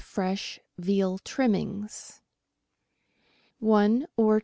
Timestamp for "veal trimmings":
0.79-2.21